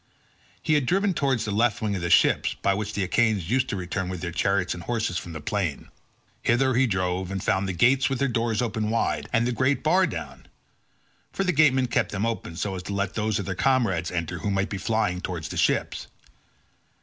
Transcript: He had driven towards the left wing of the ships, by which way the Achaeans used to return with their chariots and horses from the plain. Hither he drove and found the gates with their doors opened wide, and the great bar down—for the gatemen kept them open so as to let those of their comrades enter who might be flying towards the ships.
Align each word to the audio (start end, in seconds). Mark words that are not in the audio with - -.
He 0.63 0.73
had 0.73 0.87
driven 0.87 1.13
towards 1.13 1.45
the 1.45 1.51
left 1.51 1.79
wing 1.79 1.95
of 1.95 2.01
the 2.01 2.09
ships, 2.09 2.55
by 2.55 2.73
which 2.73 2.87
way 2.93 2.93
the 2.95 3.03
Achaeans 3.03 3.51
used 3.51 3.69
to 3.69 3.75
return 3.75 4.09
with 4.09 4.21
their 4.21 4.31
chariots 4.31 4.73
and 4.73 4.81
horses 4.81 5.19
from 5.19 5.33
the 5.33 5.39
plain. 5.41 5.89
Hither 6.41 6.73
he 6.73 6.87
drove 6.87 7.29
and 7.29 7.43
found 7.43 7.67
the 7.69 7.73
gates 7.73 8.09
with 8.09 8.17
their 8.17 8.27
doors 8.27 8.63
opened 8.63 8.89
wide, 8.89 9.29
and 9.31 9.45
the 9.45 9.51
great 9.51 9.83
bar 9.83 10.07
down—for 10.07 11.43
the 11.43 11.51
gatemen 11.51 11.85
kept 11.85 12.11
them 12.11 12.25
open 12.25 12.55
so 12.55 12.73
as 12.73 12.81
to 12.81 12.93
let 12.93 13.13
those 13.13 13.37
of 13.37 13.45
their 13.45 13.53
comrades 13.53 14.09
enter 14.09 14.39
who 14.39 14.49
might 14.49 14.69
be 14.69 14.79
flying 14.79 15.21
towards 15.21 15.49
the 15.49 15.55
ships. 15.57 16.07